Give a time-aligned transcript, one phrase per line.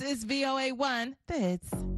[0.00, 1.89] This is VOA1, the hits.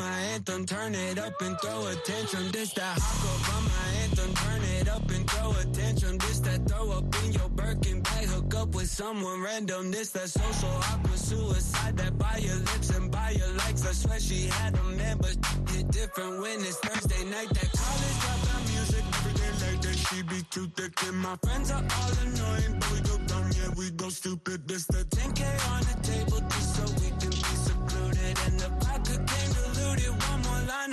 [0.00, 2.50] Anthem, turn it up and throw attention.
[2.52, 6.18] This that hot girl by my anthem, turn it up and throw attention.
[6.18, 9.90] This that throw up in your Birkin bag, hook up with someone random.
[9.90, 13.86] This that social awkward suicide that buy your lips and buy your likes.
[13.86, 15.36] I swear she had a man, but
[15.70, 17.48] hit different when it's Thursday night.
[17.48, 19.96] That college dropout music every day like that.
[19.96, 23.70] She be too thick and my friends are all annoying, but we go dumb, yeah
[23.76, 24.66] we go stupid.
[24.68, 25.42] This the 10k
[25.72, 29.01] on the table just so we can be secluded and the vodka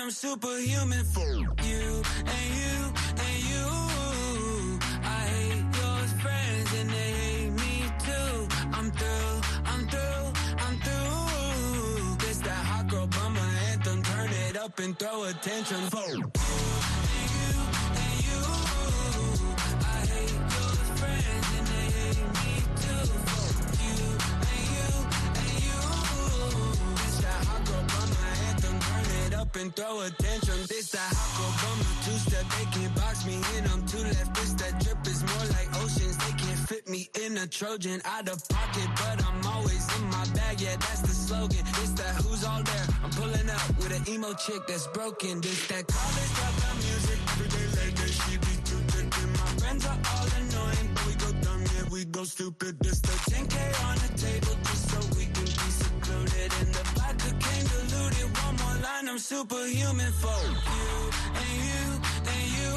[0.09, 2.77] I'm superhuman for you and you
[3.27, 4.79] and you.
[5.03, 8.47] I hate your friends and they hate me too.
[8.73, 10.33] I'm through, I'm through,
[10.65, 12.17] I'm through.
[12.25, 13.07] This that hot girl
[14.03, 17.53] turn it up and throw attention for you and you
[18.01, 18.43] and you.
[19.93, 23.05] I hate your friends and they hate me too.
[23.29, 23.49] For
[23.85, 23.99] You
[24.49, 24.89] and you
[25.41, 25.81] and you.
[26.97, 28.58] This that hot girl bummer anthem,
[29.49, 30.57] up and throw attention.
[30.67, 33.63] This that girl bummer two step, they can't box me in.
[33.71, 34.33] I'm too left.
[34.35, 36.17] This that drip is more like oceans.
[36.17, 40.25] They can't fit me in a Trojan out of pocket, but I'm always in my
[40.35, 40.61] bag.
[40.61, 41.63] Yeah, that's the slogan.
[41.77, 42.85] This that who's all there.
[43.03, 45.41] I'm pulling up with an emo chick that's broken.
[45.41, 47.19] This that college dropout music.
[47.33, 49.07] Every day like she be too thick.
[49.21, 52.79] And my friends are all annoying, but we go dumb, yeah, we go stupid.
[52.79, 53.78] This the 10K
[59.19, 61.85] Superhuman for you and you
[62.33, 62.73] and you.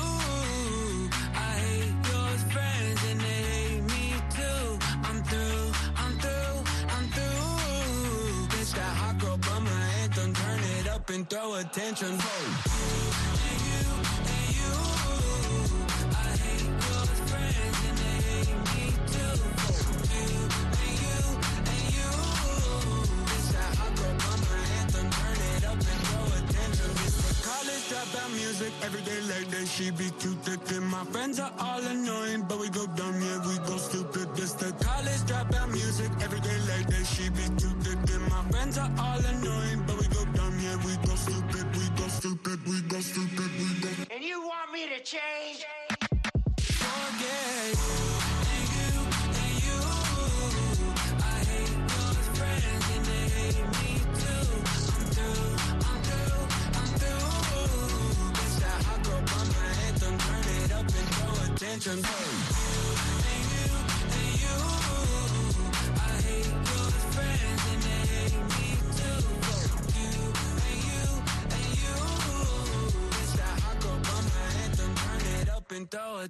[1.35, 4.79] I hate your friends and they hate me too.
[5.05, 6.65] I'm through, I'm through,
[6.97, 8.59] I'm through.
[8.75, 9.83] That hot girl my.
[10.35, 12.43] Turn it up and throw attention for
[12.75, 13.03] you
[13.49, 13.87] and you
[14.35, 14.75] and you.
[16.11, 18.85] I hate your friends and they hate me
[19.15, 19.35] too.
[20.15, 20.31] You
[20.83, 21.19] and you
[21.71, 22.11] and you.
[23.53, 24.52] That hot girl
[28.63, 29.67] music every day like that.
[29.67, 33.39] She be too thick, and my friends are all annoying, but we go dumb, yeah,
[33.49, 34.35] we go stupid.
[34.37, 37.07] This the college dropout music every day like that.
[37.07, 40.52] She be too thick, and my friends are all annoying, but we go dumb,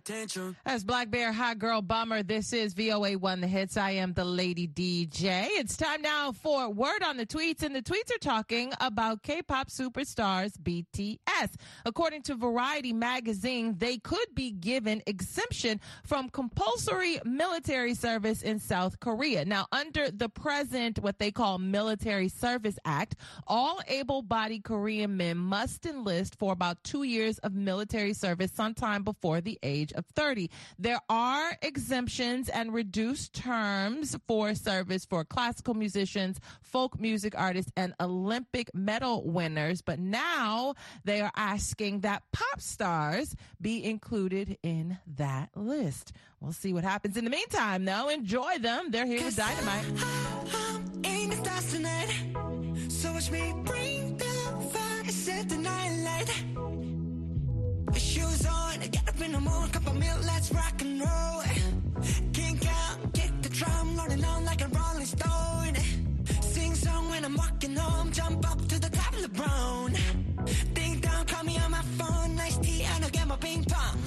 [0.02, 0.56] attention.
[0.66, 3.76] As Black Bear Hot Girl Bummer, this is VOA One The Hits.
[3.76, 5.46] I am the Lady DJ.
[5.50, 9.68] It's time now for Word on the Tweets, and the tweets are talking about K-pop
[9.68, 11.54] superstars BTS.
[11.84, 18.98] According to Variety magazine, they could be given exemption from compulsory military service in South
[18.98, 19.44] Korea.
[19.44, 23.14] Now, under the present, what they call Military Service Act,
[23.46, 29.40] all able-bodied Korean men must enlist for about two years of military service sometime before
[29.40, 30.50] the age of 30.
[30.78, 37.94] There are exemptions and reduced terms for service for classical musicians, folk music artists, and
[38.00, 39.82] Olympic medal winners.
[39.82, 40.74] But now
[41.04, 46.12] they are asking that pop stars be included in that list.
[46.40, 47.16] We'll see what happens.
[47.16, 48.90] In the meantime, though, enjoy them.
[48.90, 49.84] They're here with Dynamite.
[53.02, 54.24] So watch me bring the
[54.70, 56.51] fire, set the night light.
[58.90, 61.40] Get up in the morning, cup of milk, let's rock and roll.
[61.42, 61.58] Eh.
[62.32, 65.76] Kink out, kick the drum, rolling on like a rolling stone.
[65.76, 66.40] Eh.
[66.40, 69.94] Sing song when I'm walking home, jump up to the top of the brown.
[69.94, 70.52] Eh.
[70.74, 73.98] Ding dong, call me on my phone, nice tea, and I'll get my ping pong.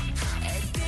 [0.00, 0.79] At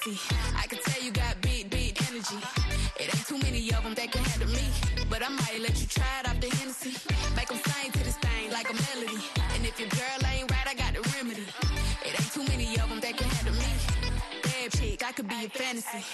[0.00, 0.20] fancy.
[0.56, 2.36] I can tell you got big, big energy.
[2.98, 4.64] It ain't too many of them that can handle me.
[5.08, 6.96] But I might let you try it off the Hennessy.
[7.36, 9.20] Make them sing to this thing like a melody.
[9.54, 11.46] And if your girl ain't right, I got the remedy.
[12.04, 13.70] It ain't too many of them that can handle me.
[14.42, 16.04] Bad chick, I could be your fantasy.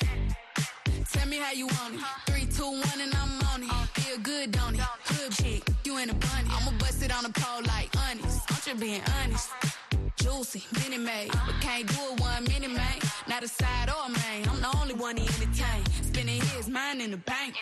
[1.13, 2.01] Tell me how you want it.
[2.27, 3.71] Three, two, one, and I'm on it.
[4.01, 4.81] Feel good, don't it?
[4.81, 6.51] Hood chick, you in a bunny.
[6.51, 8.51] I'ma bust it on the pole like honest.
[8.51, 9.76] Aren't you being honest
[10.27, 12.99] Juicy, mini made, but can't do it one minute, man.
[13.29, 14.49] Not a side or a main.
[14.49, 15.85] I'm the only one he entertain.
[16.03, 17.55] Spinning his mind in the bank.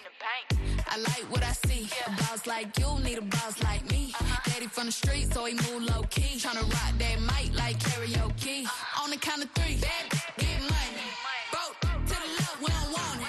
[0.88, 1.90] I like what I see.
[2.06, 4.14] A boss like you need a boss like me.
[4.18, 4.50] Uh-huh.
[4.50, 6.38] Daddy from the street, so he move low key.
[6.38, 8.64] Tryna rock that mic like karaoke.
[8.64, 9.04] Uh-huh.
[9.04, 11.04] On the count of three, bad, get money.
[11.52, 13.28] Broke to the left, we don't want it.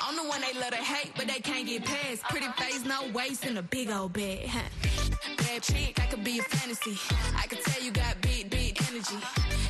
[0.00, 2.22] I'm the one they love to hate, but they can't get past.
[2.22, 2.30] Uh-huh.
[2.30, 4.46] Pretty face, no waist, and a big old bed.
[4.46, 4.60] Huh.
[5.38, 6.96] Bad chick, I could be a fantasy.
[7.36, 8.20] I could tell you got
[8.96, 9.16] energy.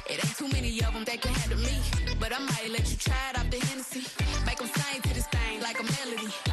[0.08, 1.76] It ain't too many of them that can handle me.
[2.20, 4.04] But I might let you try it off the Hennessy.
[4.46, 6.45] Make them sing to this thing like a melody.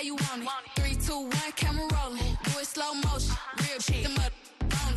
[0.00, 0.48] How you want it.
[0.76, 2.38] Three, two, one, camera rolling.
[2.44, 3.36] Do it slow motion.
[3.58, 4.04] Real shit.
[4.04, 4.32] Them up.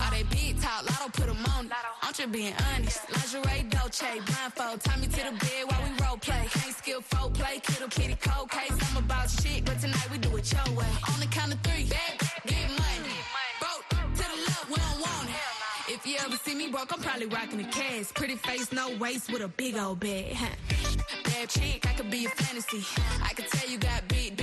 [0.01, 1.71] All they big talk, lotto put 'em on it.
[2.01, 3.01] I'm just being honest.
[3.09, 4.81] Lingerie, Dolce, blindfold.
[4.81, 6.47] Tie me to the bed while we role play.
[6.51, 8.77] Can't skill folk play, kiddo kitty cold case.
[8.87, 10.93] I'm about shit, but tonight we do it your way.
[11.11, 12.13] On the count of three, bad,
[12.45, 13.15] get money.
[13.59, 13.85] Broke
[14.17, 15.93] to the left, we don't want it.
[15.95, 18.13] If you ever see me broke, I'm probably rocking the cash.
[18.13, 20.37] Pretty face, no waist, with a big old bag.
[21.25, 22.83] Bad chick, I could be a fantasy.
[23.21, 24.42] I could tell you got big, big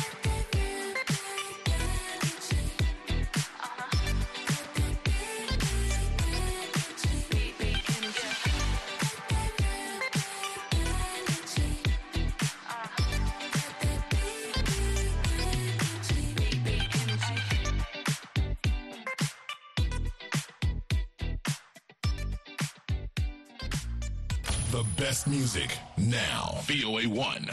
[25.11, 26.55] Best music now.
[26.61, 27.49] VOA 1.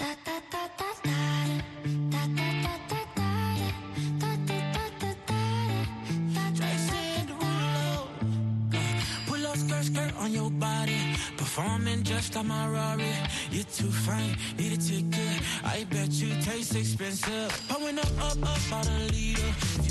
[9.27, 11.00] Pull up skirt, skirt on your body.
[11.37, 13.12] Performing just like my Rari.
[13.50, 15.43] You're too fine, need a ticket.
[15.65, 17.50] I bet you taste expensive.
[17.69, 19.50] Pouring up, up, up, out a leader.
[19.83, 19.91] You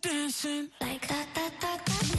[0.00, 2.12] dancing like that, that, that, that.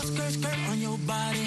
[0.00, 1.46] Skirt, skirt on your body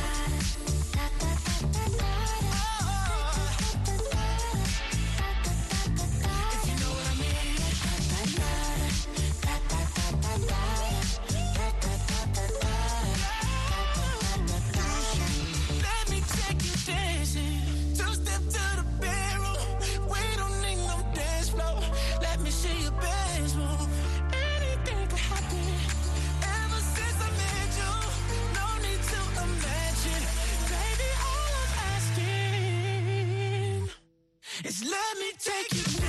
[34.63, 36.00] It's let me take you.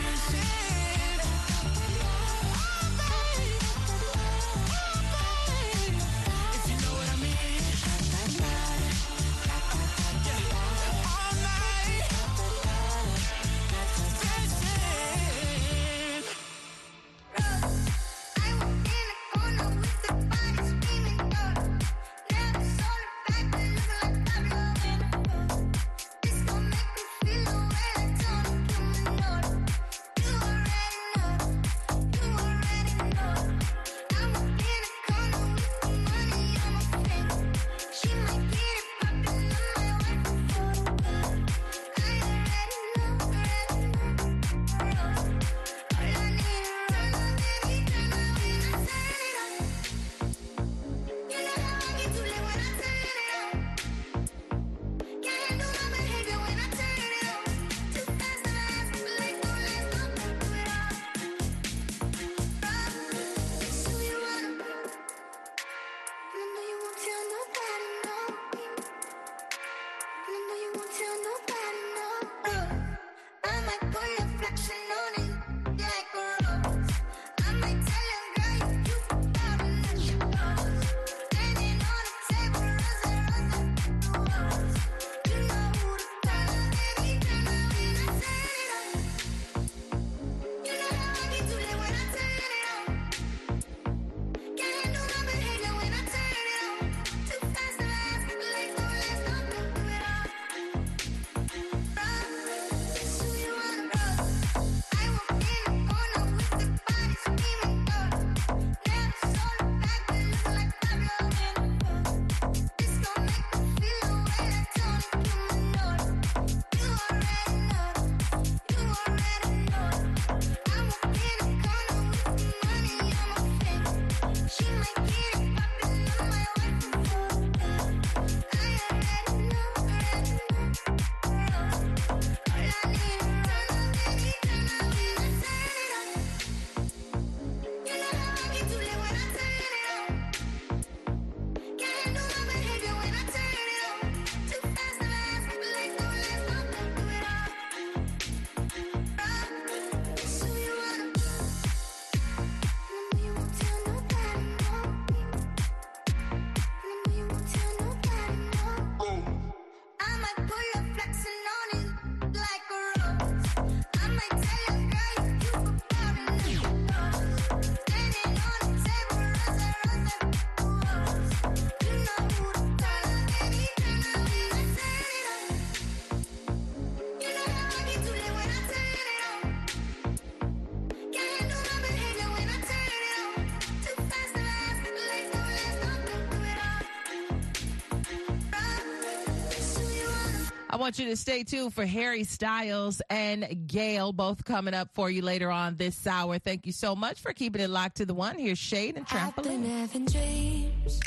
[190.83, 195.23] Want you to stay tuned for Harry Styles and GAYLE, both coming up for you
[195.23, 196.41] later on this hour.
[196.41, 198.37] Thank you so much for keeping it locked to the one.
[198.37, 199.79] Here's SHAED and I've been Trampoline.
[199.79, 201.01] having dreams,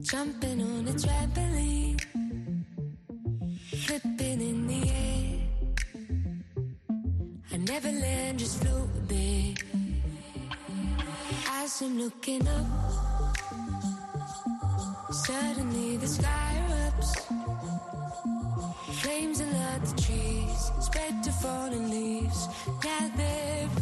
[0.00, 2.00] jumping on a trampoline,
[3.84, 5.40] flipping in the air.
[7.52, 9.54] I never land, just float there.
[11.50, 12.66] As I'm looking up,
[15.12, 17.39] suddenly the sky erupts.
[19.82, 22.48] The trees, spread to fallen leaves.
[22.84, 23.79] Now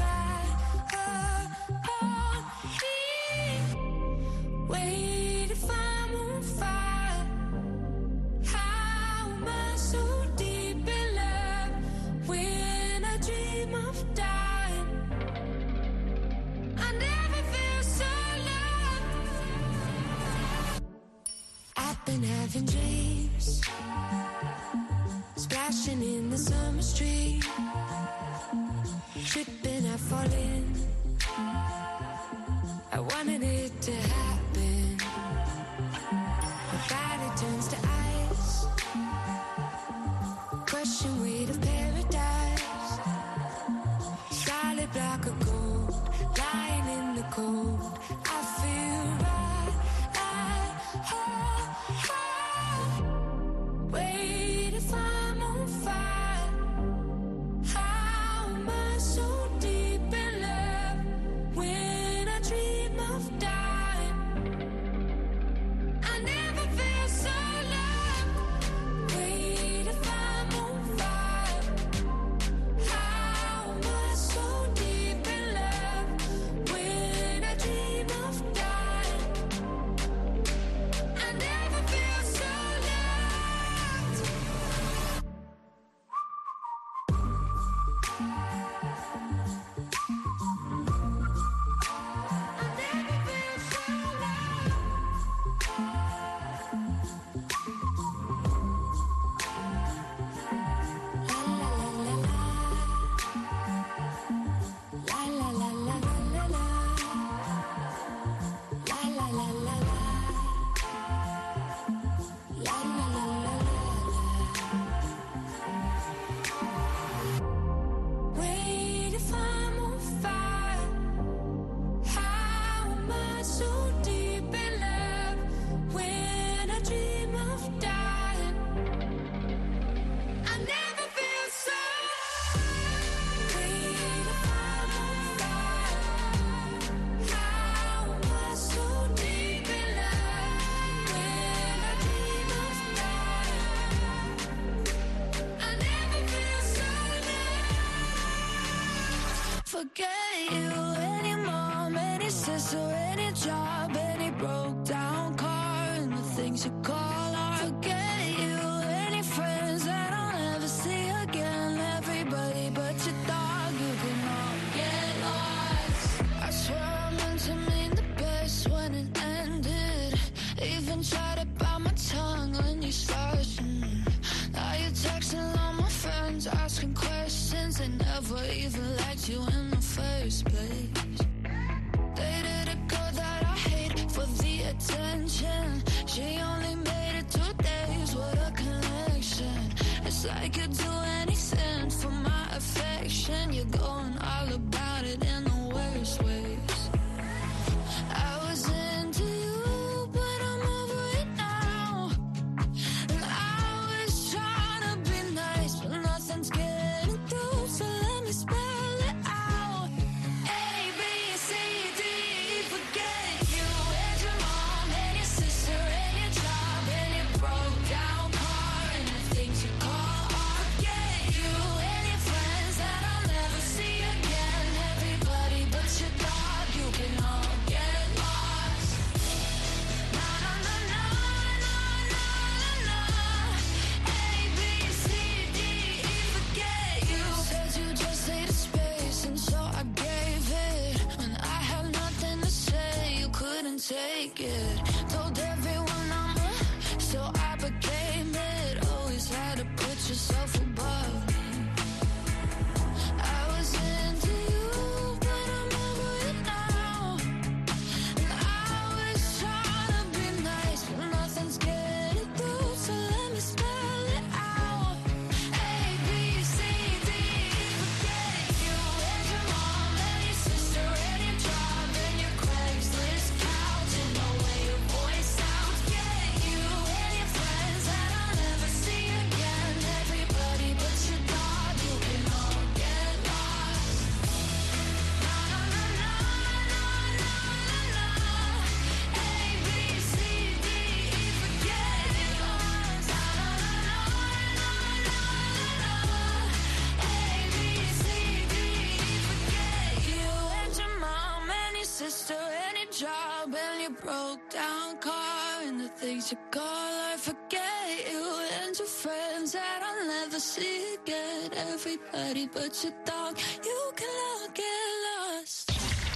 [306.28, 308.22] to call I forget you
[308.60, 311.50] and your friends that I'll never see again.
[311.56, 315.70] Everybody but your dog, you can all get lost.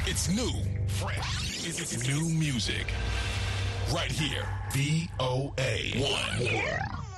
[0.06, 0.52] It's new,
[0.86, 1.66] fresh.
[1.66, 2.92] It's, it's new music.
[3.90, 5.78] Right here, VOA.
[5.96, 6.44] One.
[6.44, 7.11] Yeah.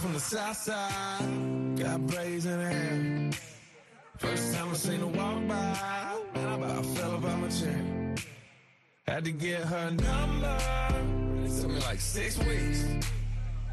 [0.00, 3.30] From the south side, got braids in hair.
[4.16, 8.14] First time I seen her walk by, man, I about fell about my chair.
[9.06, 10.58] Had to get her number,
[11.44, 12.86] it took me like six weeks.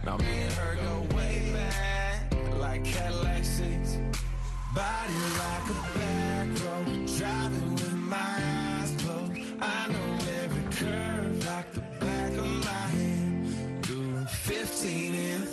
[0.03, 3.97] Now me and her go way back, like Cadillac seats.
[4.75, 5.13] Body
[5.43, 9.31] like a back road, driving with my eyes closed.
[9.61, 13.81] I know every curve like the back of my hand.
[13.83, 15.46] Doing 15 and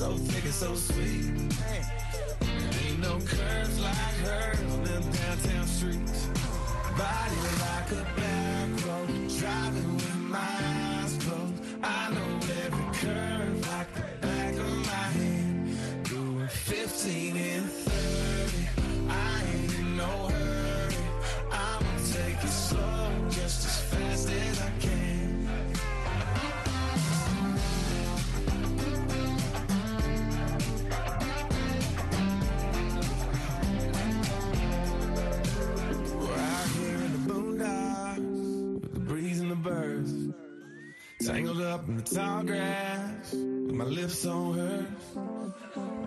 [0.00, 1.26] so thick and so sweet.
[1.60, 6.26] There ain't no curves like hers on them downtown streets.
[6.96, 10.79] Body like a back road, driving with my
[41.70, 44.86] up in the tall grass with my lips on hers.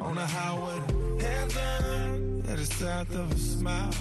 [0.02, 0.80] On the highway
[1.22, 3.94] heaven that is south of a smile.